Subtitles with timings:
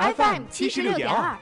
[0.00, 1.36] FM 七十六点二。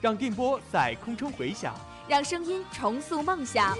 [0.00, 1.72] 让电波在空中回响，
[2.08, 3.78] 让声音重塑梦想。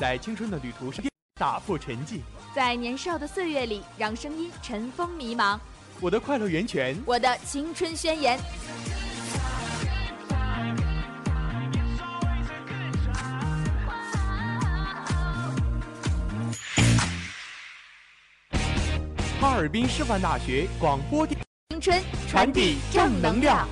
[0.00, 1.04] 在青春的旅途上
[1.36, 2.18] 打破沉寂，
[2.52, 5.56] 在年少的岁月里，让声音尘封迷茫。
[6.00, 8.38] 我的快乐源泉，我的青春宣言。
[19.40, 23.68] 哈尔滨师范大学广播电青春传递正能量。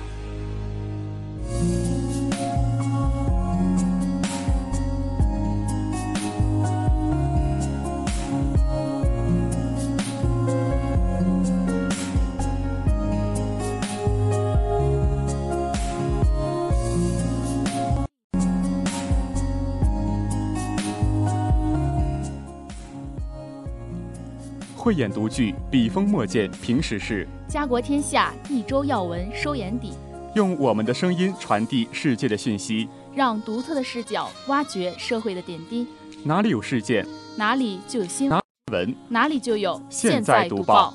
[24.83, 29.93] 慧眼独具，笔锋墨见平时事；家国天下，一周要闻收眼底。
[30.35, 35.87] 用我们的声音传递世界的讯息，让独特的视角挖掘社会的点滴。
[36.25, 37.07] 哪里有事件，
[37.37, 40.93] 哪里就有新闻；哪里就有现在读报。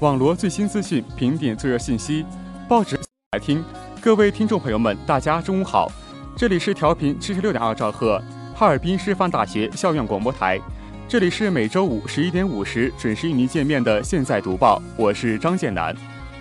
[0.00, 2.24] 网罗最新资讯，评点最热信息，
[2.66, 2.98] 报纸
[3.32, 3.62] 来听。
[4.00, 5.92] 各位听众朋友们，大家中午好，
[6.34, 8.18] 这里是调频七十六点二兆赫，
[8.54, 10.58] 哈尔滨师范大学校园广播台，
[11.06, 15.94] 这里是每周五十一点五十准时与您见面的《现在读报》，我是张建南。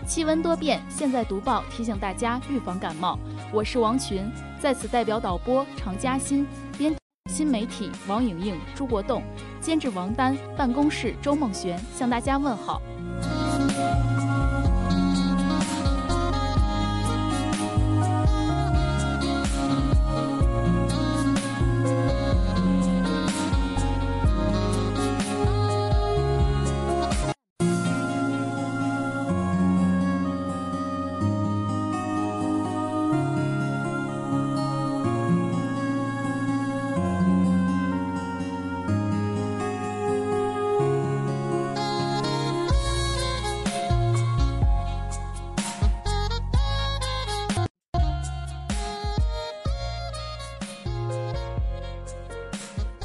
[0.08, 3.19] 气温多变，现在读报提醒大家预防感冒。
[3.52, 6.96] 我是王群，在此代表导播常嘉欣、编
[7.30, 9.22] 新媒体王颖颖、朱国栋、
[9.59, 12.81] 监制王丹、办公室周梦璇向大家问好。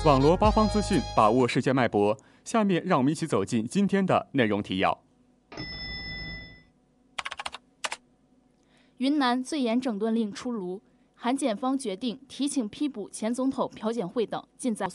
[0.04, 2.18] 网罗八方资讯，把握世界脉搏。
[2.44, 5.02] 下面让我们一起走进今天的内容提要。
[8.98, 10.82] 云南最严整顿令出炉，
[11.14, 14.86] 韩检方决定提请批捕前总统朴槿惠等，尽在。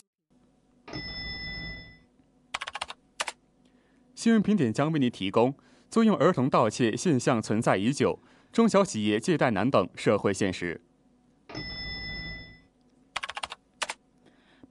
[4.14, 5.56] 新闻评点将为您提供：
[5.90, 8.20] 租用儿童盗窃现象存在已久，
[8.52, 10.82] 中小企业借贷难等社会现实。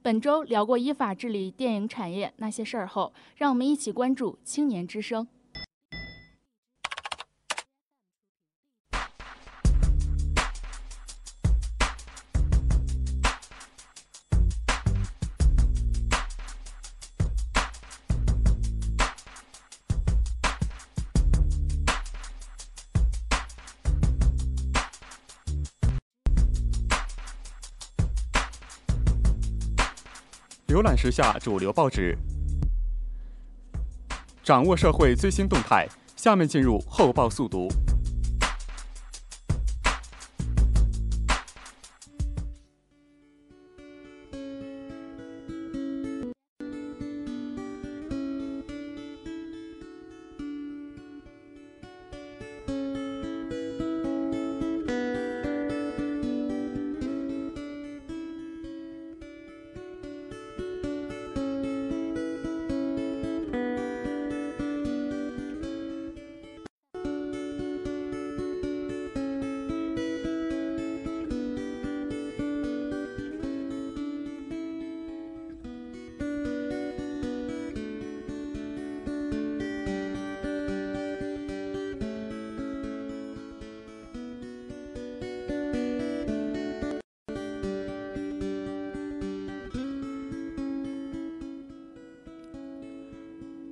[0.01, 5.27] 本周聊过依法治理电影产业那些事儿后，让我们一起关注青年之声。
[30.69, 32.15] 浏览时下主流报纸，
[34.43, 35.89] 掌握社会最新动态。
[36.15, 37.67] 下面进入厚报速读。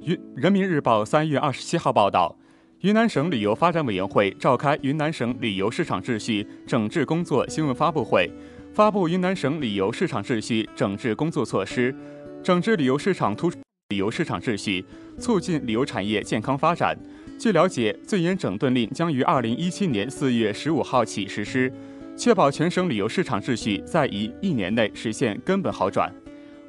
[0.07, 2.33] 云人民日报三月二十七号报道，
[2.79, 8.31] 云南省旅游发展委员会召开云南省旅游市场秩序整治工作新闻发布会，
[8.73, 11.93] 发布云南省旅游市场秩序整治工作措施，
[12.41, 13.51] 整治旅游市场突
[13.89, 14.85] 旅游市场秩序，
[15.19, 16.97] 促进旅游产业健康发展。
[17.37, 21.69] 据了解，最严整顿令将于二零一七年四月十五号起实施，
[22.15, 26.09] 确保全省旅游市场秩序在一一年内实现根本好转。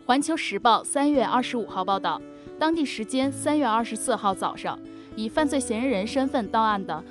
[0.05, 2.21] 环球时报三月二十五号报道。
[2.59, 4.77] 当地时间三月二十四号早上，
[5.15, 7.03] 以犯罪嫌疑人身份到案的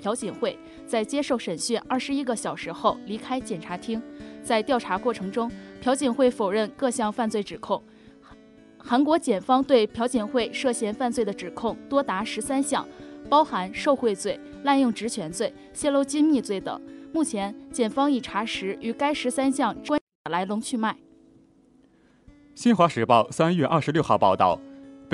[0.00, 0.56] 朴槿惠，
[0.86, 4.00] 在接受审讯二十一个小时后离开检察厅。
[4.44, 5.50] 在调查过程中，
[5.82, 7.82] 朴槿惠否认各项犯罪指控。
[8.78, 12.86] 韩国检方对朴槿惠涉嫌犯罪的指控多达十三项，
[13.28, 16.80] 包含受贿罪、滥用职权罪、泄露机密罪等。
[17.12, 19.98] 目前，检方已查实与该十三项关
[20.30, 20.96] 来龙去脉。
[22.54, 24.60] 新华时报三月二十六号报道。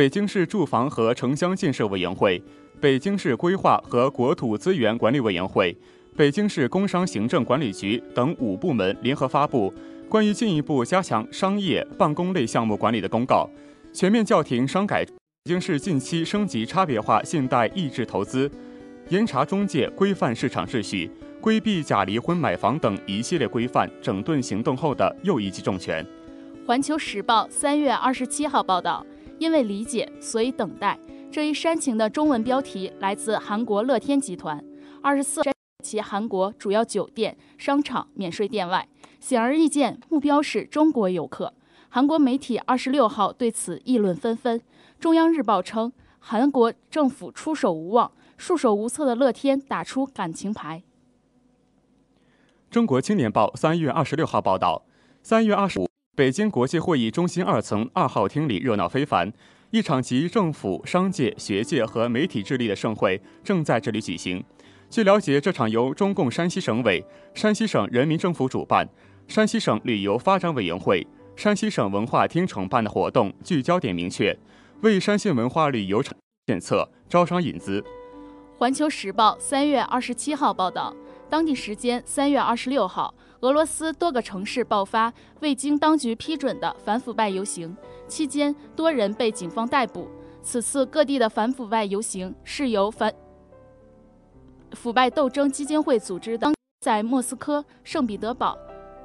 [0.00, 2.42] 北京市住房和城乡建设委员会、
[2.80, 5.76] 北京市规划和国土资源管理委员会、
[6.16, 9.70] 北京市工商行政管理局等五部门联合发布
[10.08, 13.46] 关于进一步加强商业办公类项目管理的公告，
[13.92, 15.04] 全面叫停商改。
[15.04, 15.12] 北
[15.44, 18.50] 京市近期升级差别化信贷抑制投资，
[19.10, 21.10] 严查中介，规范市场秩序，
[21.42, 26.02] 规避假离婚买房等一系列规范整顿行动后的又一记重拳。
[26.66, 29.04] 环球时报三月二十七号报道。
[29.40, 31.00] 因为理解，所以等待。
[31.32, 34.62] 这一煽情的中文标题来自韩国乐天集团，
[35.02, 35.40] 二十四
[35.82, 38.86] 其韩国主要酒店、商场免税店外，
[39.18, 41.54] 显而易见，目标是中国游客。
[41.88, 44.60] 韩国媒体二十六号对此议论纷纷。
[44.98, 50.82] 中央日报称，韩国政府出手无望，束手无策的乐天打出感情牌。
[52.70, 54.84] 中国青年报三月二十六号报道，
[55.22, 55.89] 三月二十五。
[56.20, 59.32] 北京国际会议中心二层二号厅里热闹非凡，
[59.70, 64.44] 一场集政府、商界、学界和媒体智力的盛会正在这里举行。
[64.90, 67.02] 据了解，这场由中共山西省委、
[67.32, 68.86] 山西省人民政府主办，
[69.28, 71.06] 山西省旅游发展委员会、
[71.36, 74.38] 山西省文化厅承办的活动，聚焦点明确，
[74.82, 76.14] 为山西文化旅游产
[76.44, 77.82] 建策招商引资。
[78.58, 80.94] 环球时报三月二十七号报道，
[81.30, 83.14] 当地时间三月二十六号。
[83.40, 87.74] 俄罗斯多个城市爆发未经当局批准的反腐败游行，
[88.06, 90.08] 期间多人被警方逮捕。
[90.42, 93.12] 此次各地的反腐败游行是由反
[94.72, 98.56] 腐败斗争基金会组织的，在莫斯科、圣彼得堡、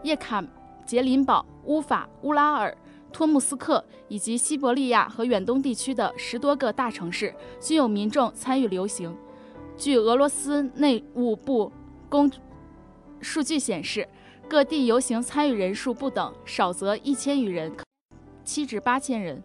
[0.04, 0.44] 叶卡
[0.86, 2.78] 捷琳堡、乌法乌拉尔、
[3.14, 9.16] 托木斯克以及西伯利亚和远东地区的十多个大城市均有民众参与游行。
[9.78, 11.72] 据俄罗斯内务部
[12.10, 12.30] 公
[13.22, 14.06] 数据显示。
[14.48, 17.76] 各地游行参与人数不等，少则一千余人，
[18.44, 19.42] 七至八千人。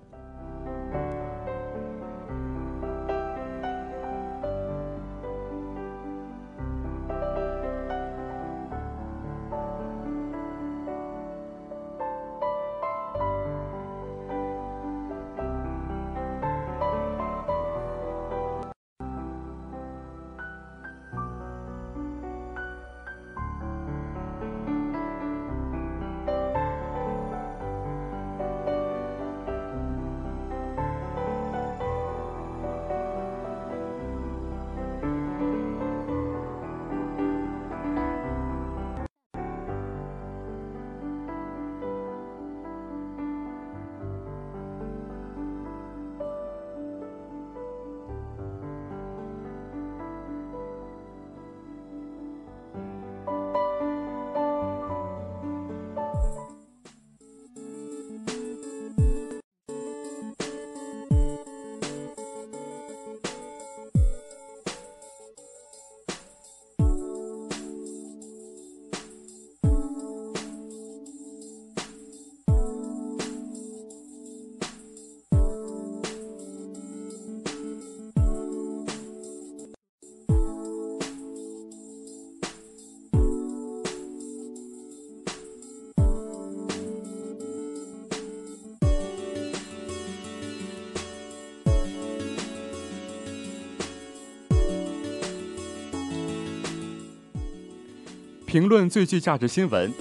[98.51, 99.95] 评论最具价值新闻，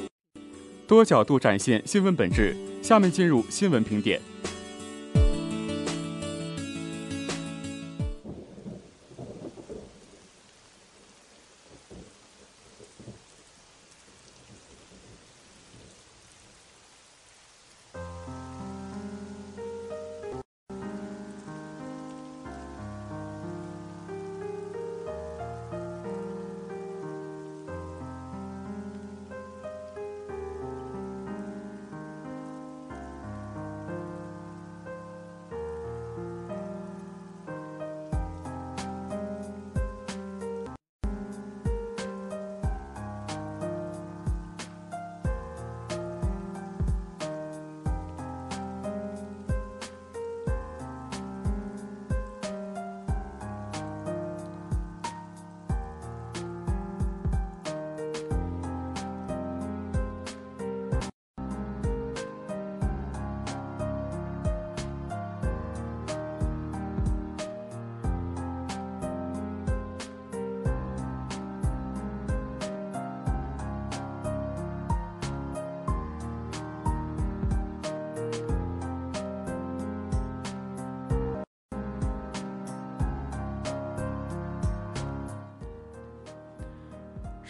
[0.87, 2.57] 多角度展现新闻本质。
[2.81, 4.19] 下面进入新闻评点。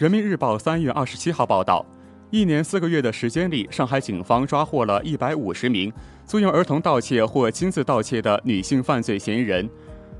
[0.00, 1.84] 人民日报三月二十七号报道，
[2.30, 5.92] 一年四个月的时间里，上海警方抓获了一百五十名
[6.24, 9.68] 租用儿童盗窃或亲自盗窃的女性犯罪嫌疑人，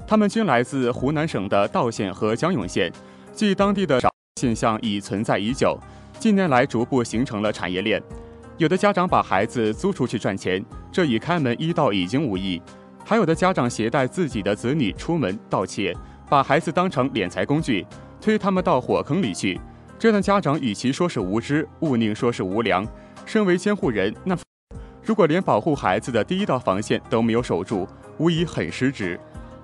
[0.06, 2.92] 他们均来自湖南省的道县和江永县，
[3.32, 3.98] 即当地的
[4.38, 5.78] 现象已存在已久，
[6.18, 8.02] 近年来逐步形成了产业链。
[8.58, 12.60] 有的家长把孩子租出去赚钱，这与开门一盗已经无益；
[13.02, 15.96] 还有的家长携带自己的子女出门盗窃，
[16.28, 17.86] 把孩子当成敛财工具，
[18.20, 19.58] 推他们到火坑里去。
[20.00, 22.88] 这样的家长与其说是无知，勿宁说是无良。
[23.26, 24.34] 身为监护人，那
[25.04, 29.20] 如果连保护孩子的第一道防线都没有守住，无疑很失职。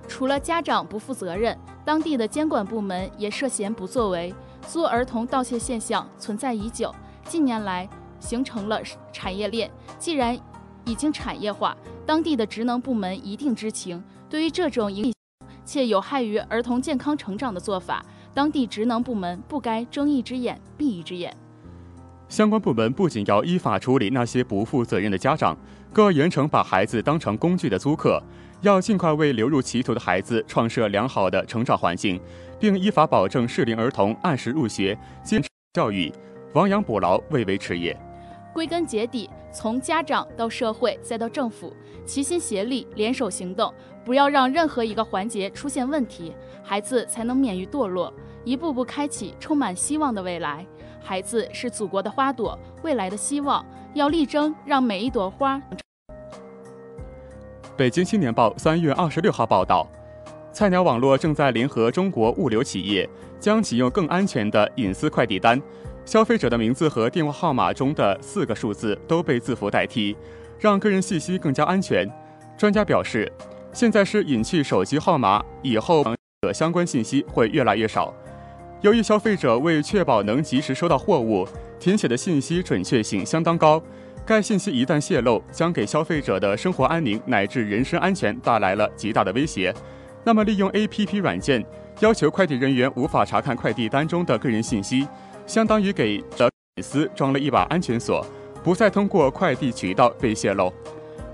[0.07, 4.35] 除了家长不负责任，当地的监管部门也涉嫌不作为。
[4.69, 7.88] 租儿童盗窃现象存在已久，近年来
[8.21, 8.78] 形成了
[9.11, 9.71] 产业链。
[9.99, 10.38] 既然
[10.85, 11.75] 已经产业化，
[12.05, 14.05] 当地的职能部门一定知情。
[14.28, 15.14] 对于这种影
[15.64, 18.05] 且有害于儿童健康成长的做法，
[18.37, 21.35] 当地职能部门不该睁一只眼闭一只眼。
[22.28, 25.57] 相关部门不仅要依法处理那些不负责任的家长，
[25.90, 28.23] 更要严惩把孩子当成工具的租客，
[28.61, 32.21] 要尽快为流入歧途的孩子创设良好的成长环境，
[32.61, 36.12] 并依法保证适龄儿童按时入学、坚持教育，
[36.52, 37.99] 亡羊补牢，未为迟也。
[38.52, 41.73] 归根结底，从家长到社会再到政府，
[42.05, 43.73] 齐心协力，联手行动，
[44.05, 48.12] 不要让任何一个环节出现问题，孩子才能免于堕落，
[48.47, 50.65] 一步步开启充满希望的未来。
[51.03, 55.61] 孩子是祖国的花朵，未来的希望，要力争让每一朵花。
[57.76, 59.85] 北京青年报三月二十六号报道，
[60.53, 63.09] 菜鸟网络正在联合中国物流企业，
[63.41, 65.61] 将启用更安全的隐私快递单。
[66.05, 70.17] 消费者的名字和电话号码中的四个数字都被字符代替，
[70.57, 72.09] 让个人信息更加安全。
[72.57, 73.31] 专家表示，
[73.73, 76.05] 现在是隐去手机号码，以后
[76.43, 78.15] 的相关信息会越来越少。
[78.83, 81.47] 由于消费者为确保能及时收到货物，
[81.80, 83.83] 填写的信息准确性相当高，
[84.25, 89.75] 该信息一旦泄露，将给消费者的生活安宁乃至人身安全带来了极大的威胁。
[90.23, 91.64] 那么，利用 APP 软件
[92.00, 95.06] 要求快递人员无法查看快递单中的个人信息。
[95.47, 98.26] 相当于给的隐私装了一把安全锁，
[98.62, 100.73] 不再通过快递渠道被泄露。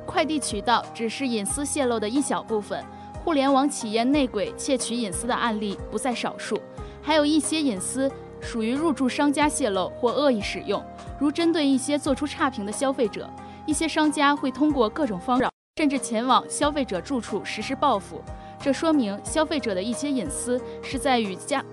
[0.04, 2.84] 快递渠道只是隐私泄露的一小部分，
[3.24, 6.60] 互联网企业内鬼窃取隐私的案例不在少数，
[7.02, 10.82] 还有一些隐私属于入驻商家泄露或恶意使用。
[11.18, 13.28] 如针对一些做出差评的消费者，
[13.66, 18.22] 一些商家会通过各种方式，甚至前往消费者住处实施报复。
[18.60, 21.64] 这说明消费者的一些隐私是在与家。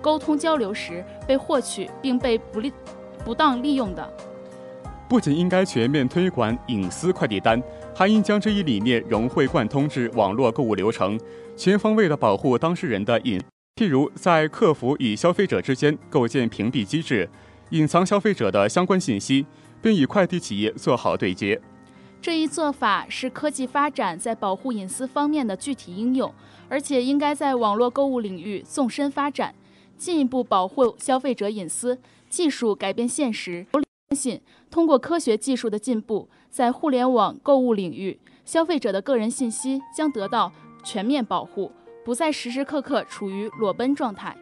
[0.00, 2.72] 沟通交流时被获取并被不利、
[3.24, 4.12] 不当利用的，
[5.08, 7.60] 不仅应该全面推广隐私快递单，
[7.94, 11.18] 还应将这一理念融会贯通至网络购物流程，
[11.56, 13.42] 全方位的保护当事人的隐。
[13.78, 17.30] 譬如在客服与消费者之间构建屏蔽机制，
[17.70, 19.46] 隐藏消费者的相关信息，
[19.80, 21.60] 并与快递企业做好对接。
[22.20, 26.34] 这一做法是科技发展在保护隐私方面的具体应用，
[26.68, 29.54] 而且应该在网络购物领域纵深发展。
[29.96, 33.64] 进一步保护消费者隐私，技术改变现实。
[33.70, 33.80] 我
[34.10, 34.40] 相信
[34.72, 41.70] 通过科学技术的进步，在互联网购物领域，消费者的个人信息将得到全面保护，
[42.08, 44.34] 不再时时刻刻处于裸奔状态。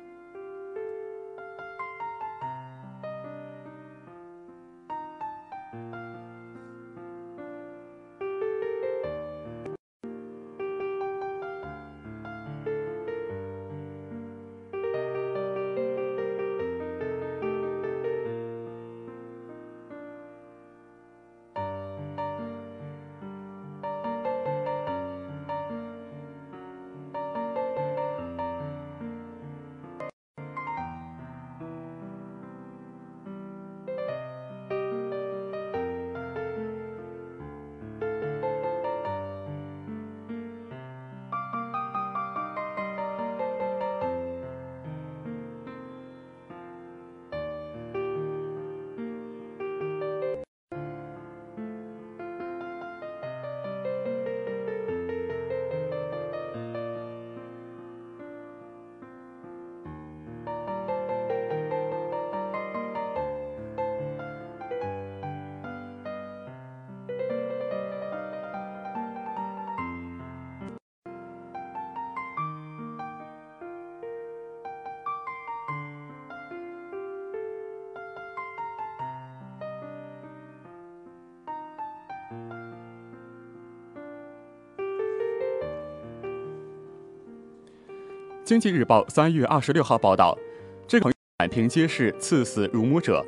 [88.46, 90.38] 经济日报三月二十六号报道，
[90.86, 93.26] 这个满屏皆是刺死乳母者。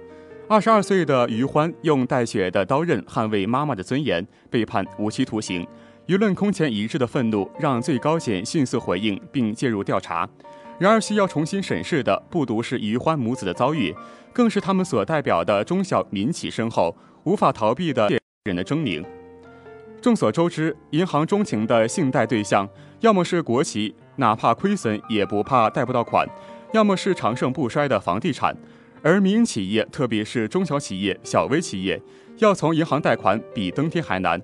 [0.49, 5.67] 二十二岁的于欢用带血的刀刃捍卫妈妈的尊严，被判无期徒刑。
[6.07, 10.29] 舆论空前一致的愤怒让最高检迅速回应并介入调查。
[10.79, 13.93] 然而，需要重新审视的不独是于欢母子的遭遇，
[14.33, 18.09] 更是他们所代表的中小民企身后无法逃避的
[18.45, 19.05] 人的狰狞。
[20.01, 22.69] 众所周知，银行钟情的信贷对象，
[23.01, 26.27] 要么是国企，哪怕亏损也不怕贷不到款；
[26.73, 28.55] 要么是长盛不衰的房地产。
[29.03, 32.03] 而民营企业，特别是中小企业、小微企业，
[32.39, 34.41] 要从银行贷款比登天还难。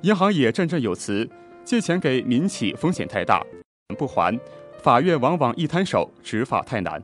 [0.00, 1.28] 银行也振振有词，
[1.62, 3.44] 借钱给民企风险太大，
[3.98, 4.38] 不还，
[4.82, 7.02] 法院往往一摊手，执法太难。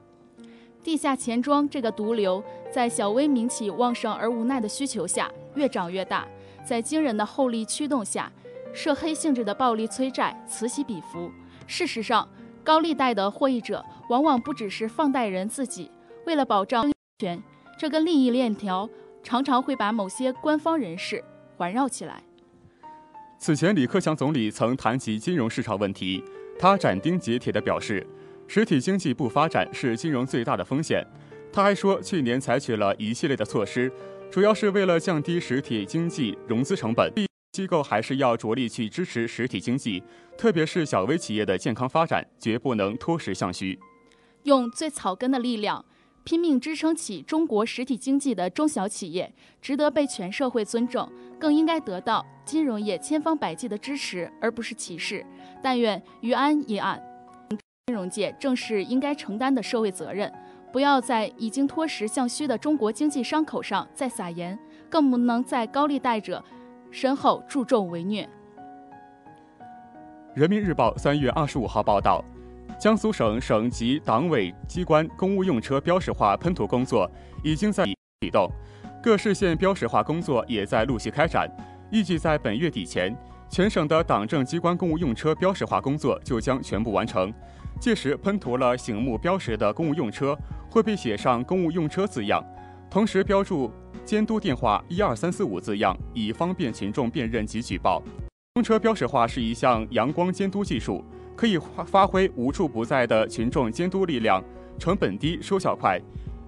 [0.82, 6.26] 地下钱庄这个毒瘤，在小微民企旺盛而无奈的需求下，越长越大。
[6.64, 8.32] 在惊人的厚利驱动下，
[8.72, 11.30] 涉黑性质的暴力催债此起彼伏。
[11.66, 12.29] 事实上，
[12.62, 15.90] 高利贷的获益者往往不只是放贷人自己。
[16.27, 17.42] 为了保障安全，
[17.79, 18.88] 这个利益链条
[19.22, 21.22] 常常会把某些官方人士
[21.57, 22.22] 环绕起来。
[23.38, 26.22] 此前，李克强总理曾谈及金融市场问题，
[26.59, 28.07] 他斩钉截铁地表示，
[28.46, 31.07] 实体经济不发展是金融最大的风险。
[31.53, 33.92] 他还说，去年采取了一系列的措施。
[34.31, 37.12] 主要是为了降低实体经济融资成本，
[37.55, 40.03] 机构还是要着力去支持实体经济，
[40.37, 43.79] 特别是小微企业的健康发展，绝不能脱实向虚。
[44.43, 45.85] 用最草根的力量
[46.25, 55.25] 拼命支撑起中国实体经济的中小企业，值得被全社会尊重，更应该得到金融业千方百计的支持，而不是歧视。
[55.62, 57.01] 但愿于安一案，
[57.87, 60.33] 金融界正是应该承担的社会责任。
[60.73, 64.59] 不要在已经脱实向虚的中国经济伤口上再撒盐，
[64.90, 66.45] 更不能在高利贷者
[66.94, 68.28] 身后助纣为虐。
[70.33, 72.24] 人民日报三月二十五号报道，
[72.78, 77.11] 江苏省省级党委机关公务用车标识化喷涂工作
[77.42, 78.48] 已经在启动，
[79.02, 81.50] 各市县标识化工作也在陆续开展，
[81.90, 83.12] 预计在本月底前，
[83.50, 87.35] 全省的党政机关公务用车标识化工作就将全部完成。
[87.80, 90.38] 届时，喷涂了醒目标识的公务用车。
[90.70, 92.44] 会被写上“公务用车”字样，
[92.90, 93.70] 同时标注
[94.05, 98.03] 监督电话一二三四五字样，以方便群众辨认及举报。
[98.53, 101.03] 公车标识化是一项阳光监督技术，
[101.35, 104.45] 可以发挥无处不在的群众监督力量，
[104.79, 105.99] 成本低、收效快。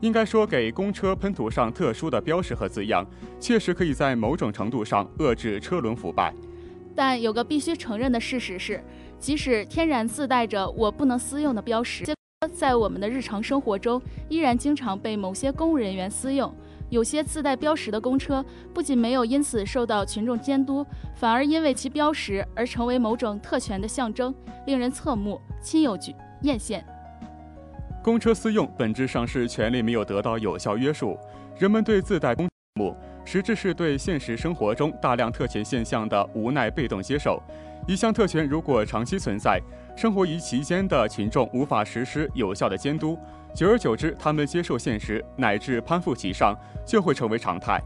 [0.03, 3.05] 应该说，给公车喷涂上特殊的标识和字样，
[3.41, 6.35] 确实可以在某种程度上遏制车轮腐败。
[6.95, 8.85] 但有个必须承认的事实是，
[9.19, 12.05] 即使天然自带着“我不能私用”的标识。
[12.53, 16.55] 在我们的日常生活中，依然经常被某些公务人员私用。
[16.89, 24.35] 有些自带标识的公车，不仅没有因此受到群众监督，反而因为其标识而成为某种特权的象征，
[24.67, 26.83] 令人侧目、亲友举艳羡。
[28.03, 31.19] 公车私用本质上是权利没有得到有效约束，
[31.59, 32.95] 人们对自带公目，
[33.25, 37.43] 实质是对现实生活中大量特权现象的无奈被动接受。
[37.89, 39.61] 一项特权如果长期存在，
[39.97, 43.19] 生活于其间的群众无法实施有效的监督，
[43.57, 47.81] 久而久之，他们接受现实乃至攀附其上，就会成为常态。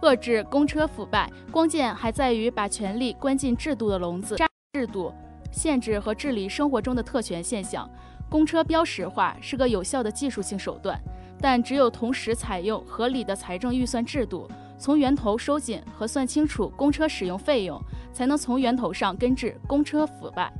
[0.00, 4.34] 遏制公车腐败，关键还在于把权力关进制度的笼子，
[4.72, 5.12] 制度
[5.52, 7.86] 限制和治理生活中的特权现象。
[8.30, 10.98] 公车标识化是个有效的技术性手段，
[11.38, 17.78] 但只有同时采用合理的财政预算制度，从源头收紧和算清楚公车使用费用，
[18.10, 20.50] 才能从源头上根治公车腐败。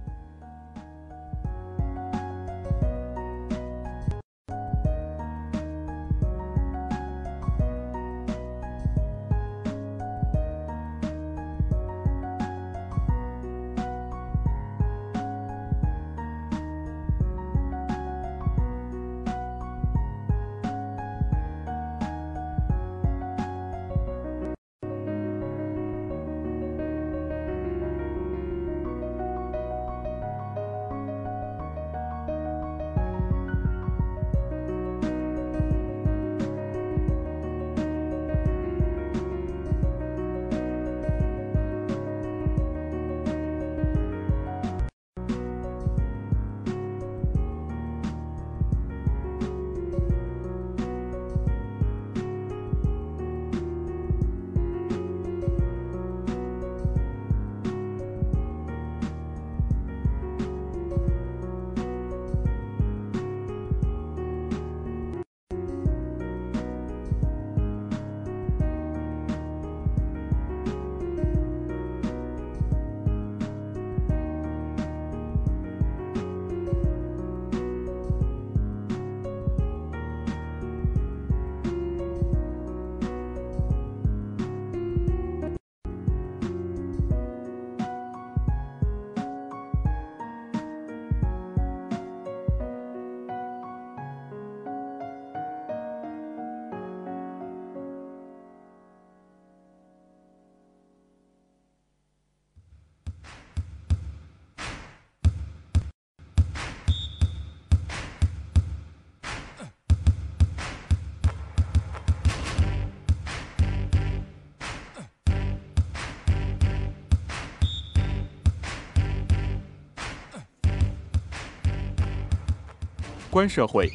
[123.41, 123.91] 观社会，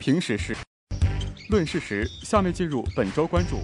[0.00, 0.52] 评时是，
[1.48, 2.04] 论事实。
[2.24, 3.58] 下面进入本周关注。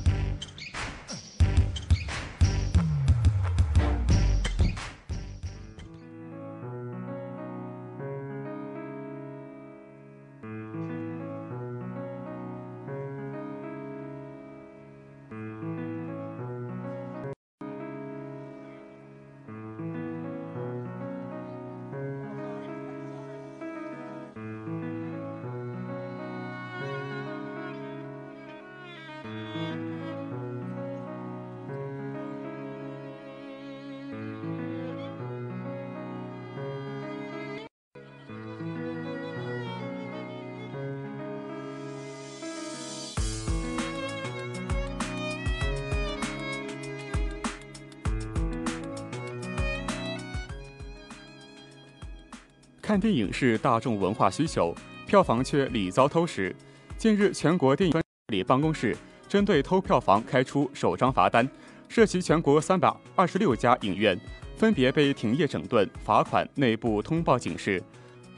[52.95, 54.73] 看电影是大众文化需求，
[55.05, 56.55] 票房却屡遭偷食。
[56.97, 58.97] 近日，全国电影专理办公室
[59.29, 61.45] 针对偷票房开出首张罚单，
[61.89, 64.17] 涉及全国三百二十六家影院，
[64.57, 67.83] 分别被停业整顿、罚款、内部通报警示。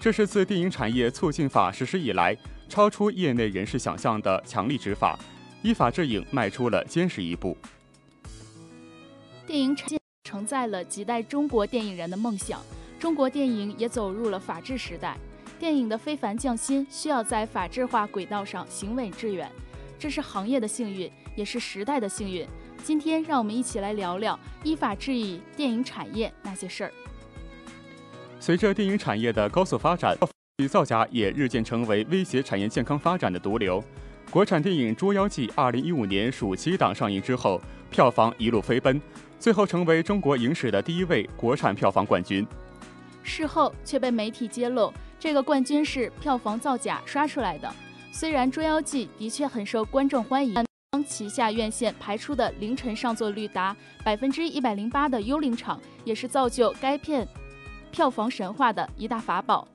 [0.00, 2.34] 这是自电影产业促进法实施以来，
[2.66, 5.18] 超出业内人士想象的强力执法，
[5.60, 7.54] 依法治影迈出了坚实一步。
[9.46, 12.62] 电影产业承载了几代中国电影人的梦想。
[12.98, 15.16] 中国电影也走入了法治时代，
[15.58, 19.50] 电影的非凡匠心需要在法治化轨道上行稳致远，
[19.98, 22.46] 这是行业的幸运，也是时代的幸运。
[22.82, 26.92] 今天，让我们一起来聊聊依法治理电影产业那些事儿。
[28.40, 30.16] 随着电影产业的高速发展，
[30.70, 33.82] 造假也日渐成为威胁产业健康发展的毒瘤。
[34.30, 39.00] 国产电影《捉妖记》二零一五年暑期档上映之后，票房一路飞奔，
[39.38, 42.46] 最后成为中国影史的第一位国产票房冠军。
[43.26, 47.70] 事后却被媒体揭露，这个冠军是票房造假刷出来的。
[48.12, 50.54] 虽然《捉妖记》的确很受观众欢迎，
[50.92, 57.26] 但旗下院线排出的凌晨上座率达百分之一百零八的《幽灵场》，也是造就该片
[57.90, 59.66] 票房神话的一大法宝。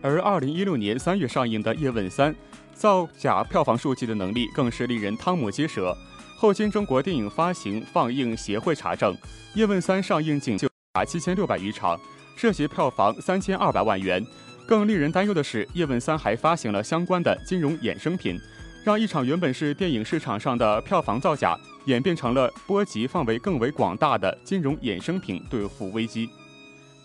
[0.00, 2.32] 而二零一六年三月上映的《叶问三》，
[2.72, 5.94] 造假票房数据的能力更是令人瞠目结舌。
[6.36, 9.14] 后经中国电影发行放映协会查证，
[9.54, 11.98] 《叶问三》上映仅就达七千六百余场。
[12.36, 14.24] 涉及票房三千二百万元，
[14.66, 18.38] 更令人担忧的是，叶问三还发行了相关的金融衍生品，
[18.84, 26.28] 让一场原本是电影市场上的票房造假，演变成了波及范围更为广大的金融衍生品兑付危机。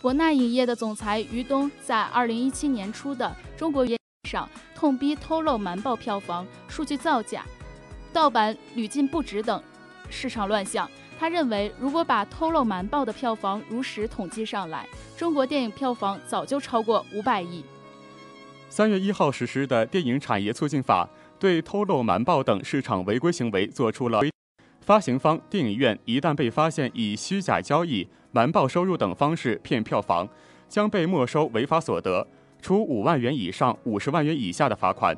[0.01, 7.43] 博纳影业的总裁于东在二零一七年初的中国原上痛批偷漏瞒报票房、数据造假、
[8.13, 9.61] 盗版屡禁不止等
[10.09, 10.89] 市场乱象。
[11.19, 17.62] 他认为，如果把偷漏瞒报的票房如实统计上来，中国电影票房早就超过五百亿。
[18.69, 21.05] 三月一号实施的《电影产业促进法》
[21.38, 24.32] 对偷漏瞒报等市场违规行为作出了规
[24.79, 30.25] 发行方、电影院一旦被发现以虚假交易、瞒报收入等方式骗票房，
[30.69, 32.25] 将被没收违法所得，
[32.62, 35.13] 处五万元以上五十万元以下的罚款；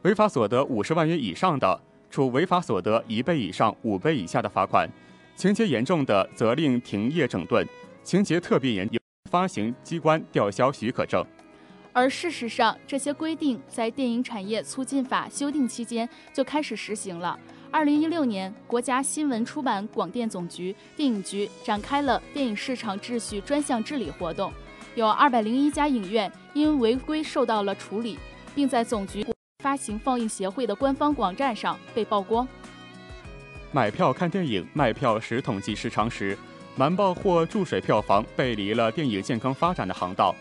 [0.00, 4.88] 违法所得五十万元以上的，处违法所得一倍以上五倍以下的罚款。
[5.34, 7.64] 情节严重的，责令停业整顿；
[8.04, 8.98] 情节特别严重，
[9.30, 11.24] 发行机关吊销许可证。
[11.92, 17.38] 而事实上，这些规定在电影产业促进法修订期间就开始实行了。
[17.70, 24.52] 二零一六年，国家新闻出版广电总局电影局展开了电影市场秩序专项治理活动，
[24.94, 28.18] 有二百零一家影院因违规受到了处理，
[28.54, 29.26] 并在总局
[29.62, 32.46] 发行放映协会的官方网站上被曝光。
[33.74, 36.36] 买票看电影，卖票时统计时长时。
[36.76, 40.34] 瞒报或注水票房，背离了电影健康发展的航道。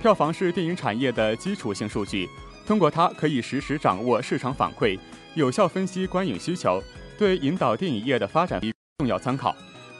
[0.00, 2.28] 票房是电影产业的基础性数据，
[2.64, 4.96] 通过它可以实时掌握市场反馈，
[5.34, 6.80] 有效分析观影需求，
[7.18, 8.60] 对引导电影业的发展
[8.98, 9.54] 重要参考。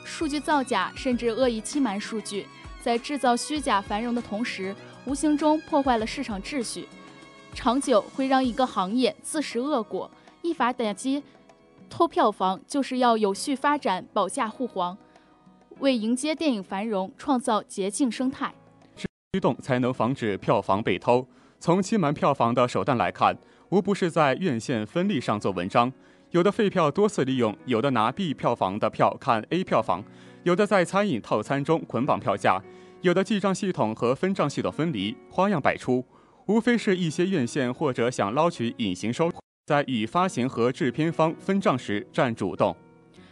[0.05, 2.47] 数据造假甚至恶意欺瞒数据，
[2.81, 6.87] 在制造虚假繁荣的同时，无形中破坏了市场秩序，
[7.55, 10.09] 长久会让一个行业自食恶果。
[10.43, 11.23] 依法打击。
[11.88, 14.96] 偷票房就是要有序发展保驾护航，
[15.81, 18.55] 为迎接电影繁荣创造洁净生态。
[18.96, 21.27] 驱动才能防止票房被偷。
[21.61, 23.37] 从欺瞒票房的手段来看，
[23.70, 25.92] 无不是在院线分利上做文章。
[26.31, 30.05] 有的废票多次利用，有的拿 B 票房的票看 A 票房，
[30.44, 32.62] 有的在餐饮套餐中捆绑票价，
[33.01, 36.05] 有的记账系统和分账系统分离，花样百出。
[36.46, 39.31] 无非是一些院线或者想捞取隐形收。
[39.68, 42.74] 在已发行和制片方分账时占主动。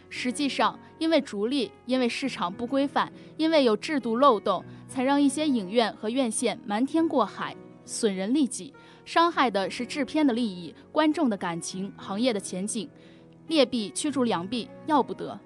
[0.07, 8.71] 实际上，因为逐利，因为市场不规范，因为有制度漏洞，才让一些影院和院线瞒天过海，损人利己，
[9.03, 12.87] 伤害的是制片的利益、观众的感情、行业的前景。
[13.47, 15.39] 劣币驱逐良币，要不得。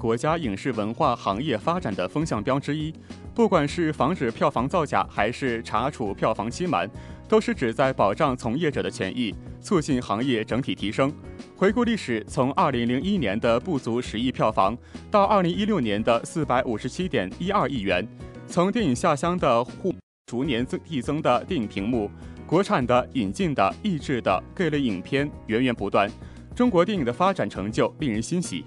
[0.00, 2.90] 国家影视文化行业发展的风向标之一，
[3.34, 6.88] 不管是防止票房造假，还是查处票房欺瞒，
[7.30, 11.12] 都是旨在保障从业者的权益，促进行业整体提升。
[11.54, 14.76] 回顾历史，从2001年的不足十亿票房，
[15.12, 18.04] 到2016年的457.12亿元，
[18.48, 19.94] 从电影下乡的户
[20.26, 22.10] 逐年增递增的电影屏幕，
[22.48, 26.10] 国产的、引进的、译制的各类影片源源不断，
[26.52, 28.64] 中国电影的发展成就令人欣喜。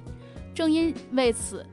[0.56, 1.66] 正因为此，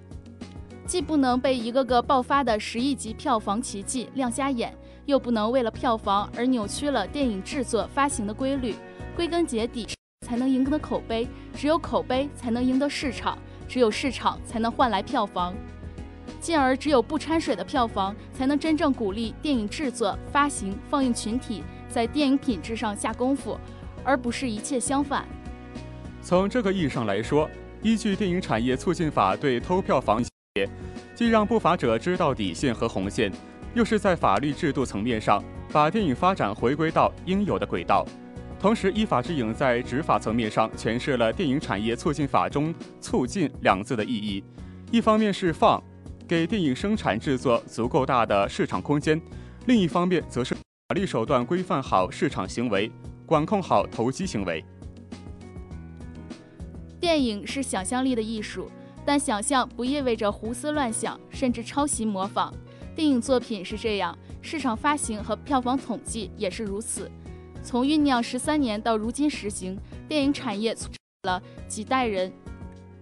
[0.87, 4.74] 既不能被一个个爆发的十亿级票房奇迹亮瞎眼，
[5.11, 8.75] 又不能为了票房而扭曲了电影制作发行的规律。
[9.14, 9.87] 归根结底，
[10.27, 13.37] 才能赢得口碑，只有口碑才能赢得市场，
[13.68, 15.55] 只有市场才能换来票房，
[16.40, 23.59] 进而只有不掺水的票房，才能真正鼓励电影制作、发行、放映群体在电影品质上下功夫，
[24.03, 25.27] 而不是一切相反。
[26.23, 27.46] 从这个意义上来说。
[27.83, 30.23] 依据《电影产业促进法》对偷票房，
[31.14, 33.33] 既让不法者知道底线和红线，
[33.74, 38.04] 又是在法律制度层面上把电影发展回归到应有的轨道。
[38.59, 44.44] 同时，依法之影在执法层面上诠释了《电影产业促进法》中“促进”两字的意义。
[44.90, 45.83] 一方面是放，
[46.28, 49.18] 给电影生产制作足够大的市场空间；
[49.66, 52.92] 另一方面则是法律手段规范好市场行为，
[53.24, 54.62] 管控好投机行为。
[57.00, 58.70] 电影是想象力的艺术，
[59.06, 62.52] 但想象不意味着胡思乱想，甚至抄袭模仿。
[63.01, 67.11] 电影作品是这样，市场发行和票房统计也是如此。
[67.63, 69.75] 从酝酿十三年到如今实行，
[70.07, 72.31] 电影产业促成了几代人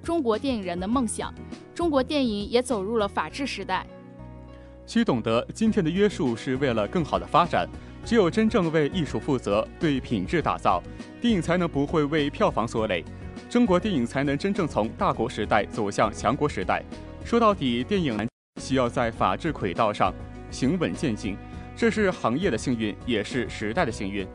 [0.01, 1.35] 中国电影人的梦想，
[1.75, 3.85] 中国电影也走入了法治时代。
[4.87, 7.69] 需懂得，今天的约束是为了更好的发展。
[8.05, 10.81] 只有真正为艺术负责，对品质打造，
[11.21, 13.05] 电影才能不会为票房所累。
[13.51, 16.85] 中国电影才能真正从大国时代走向强国时代。
[17.25, 18.17] 说到底，电影
[18.59, 20.13] 需要在法治轨道上
[20.51, 21.37] 行稳渐进，
[21.77, 24.27] 这是行业的幸运，也是时代的幸运。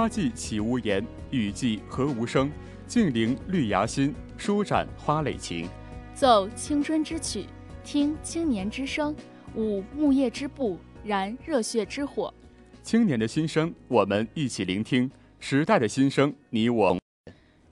[0.00, 2.50] 花季岂无言，雨季何无声？
[2.86, 5.68] 静聆绿芽心，舒展花蕾情。
[6.14, 7.44] 奏青春之曲，
[7.84, 9.14] 听青年之声，
[9.54, 12.32] 舞木叶之步，燃热血之火。
[12.82, 15.06] 青年的心声，我们一起聆听；
[15.38, 16.96] 时代的心声，你我。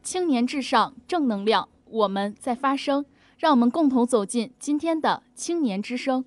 [0.02, 3.06] 青年至上，正能量，我们在发声。
[3.38, 6.26] 让我们共同走进今天的青年之声。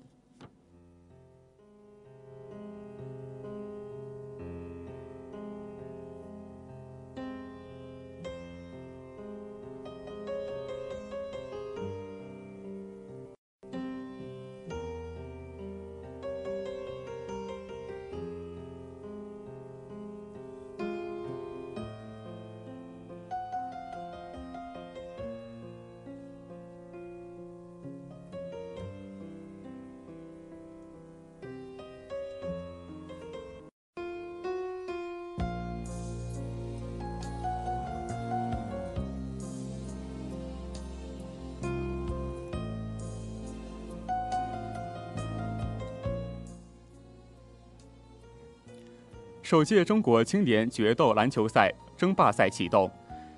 [49.52, 52.90] 首届中国青年决斗篮球赛争霸赛启动。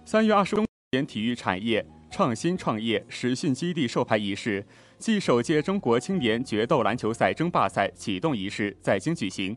[0.05, 4.65] 三月二十，中年体育产业创新创业实训基地授牌仪式
[4.97, 9.57] 暨首届中国青年决斗篮球赛争霸赛启动仪式在京举行。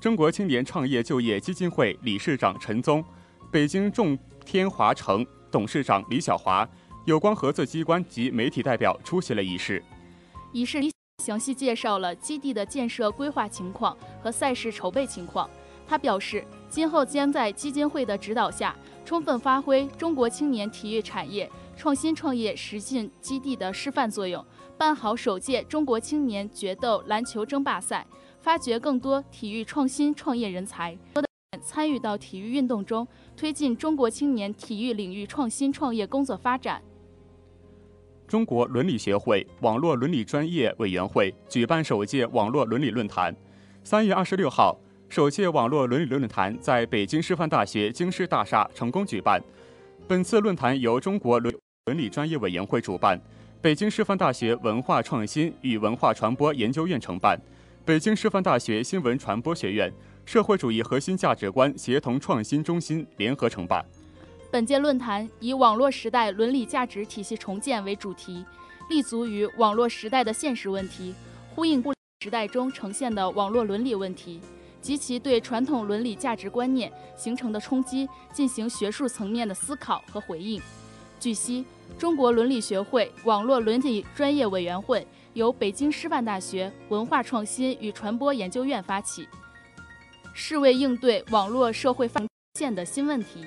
[0.00, 3.04] 中国青年创业就业基金会理事长陈宗，
[3.50, 6.64] 北京众天华城董事长李小华，
[7.04, 9.82] 有关合作机关及媒体代表出席了仪式。
[10.52, 10.88] 仪式里
[11.24, 15.50] 详细介绍了基地的建设规划情况和赛事筹备情况。
[15.88, 24.44] 他表示，今后将在基金会的指导下，充分发挥中国青年体育产业创新创业实训基地的示范作用，
[24.76, 28.04] 办好首届中国青年决斗篮球争霸赛，
[28.40, 30.98] 发掘更多体育创新创业人才，
[31.62, 33.06] 参与到体育运动中，
[33.36, 36.82] 推进中国青年体育领域创新创业工作发展。
[38.26, 43.34] 中国伦理协会网络伦理专业委员会举办首届网络伦理论坛，
[43.84, 44.76] 三月二十六号。
[45.08, 49.40] 首届网络伦理论坛在北京师范大学京师大厦成功举办。
[50.06, 51.54] 本次论坛由中国伦
[51.86, 53.18] 伦理专业委员会主办，
[53.62, 57.40] 北京师范大学文化创新与文化传播研究院承办，
[57.84, 59.90] 北京师范大学新闻传播学院
[60.24, 63.84] 社会主义核心价值观协同创新中心联合承办。
[64.50, 68.44] 本届论坛以“网络时代伦理价值体系重建”为主题，
[68.90, 71.14] 立足于网络时代的现实问题，
[71.54, 74.40] 呼应不时代中呈现的网络伦理问题。
[74.86, 80.62] 及其对传统伦理价值观念形成的冲击进行学术层面的思考和回应。
[81.18, 81.64] 据悉，
[81.98, 89.28] 中国伦理学会网络伦理专业委员会由北京师范大学文化创新与传播研究院发起，
[90.32, 92.22] 是为应对网络社会发
[92.54, 93.44] 现的新问题。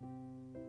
[0.00, 0.65] うん。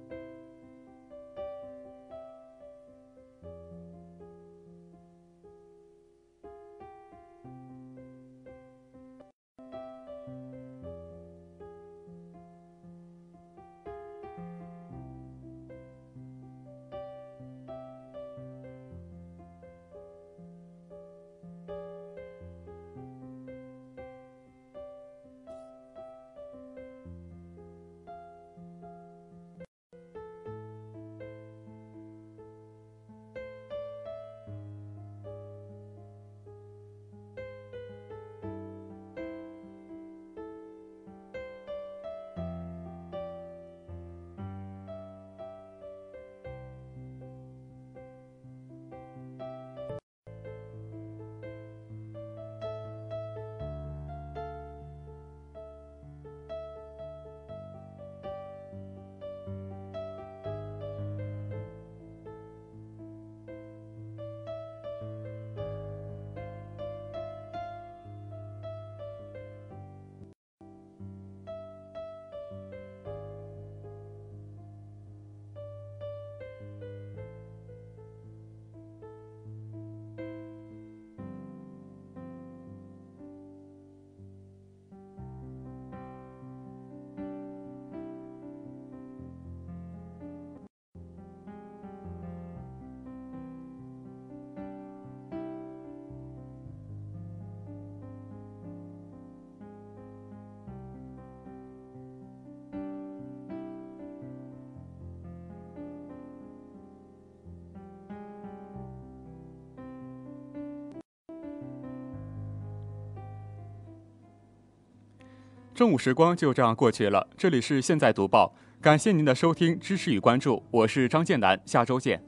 [115.78, 118.52] 中午时光就这样过去了，这里是现在读报，
[118.82, 122.20] 感谢您的收听、支持与关注，我是张建南，下周见。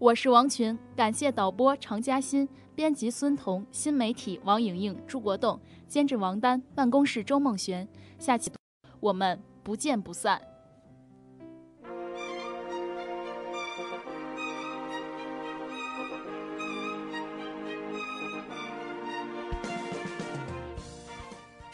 [0.00, 7.86] 我是王群，感谢导播常嘉欣、编辑孙彤、新媒体王莹莹、朱国栋、监制王丹、办公室周梦璇，
[8.18, 8.50] 下期
[8.98, 10.42] 我们不见不散。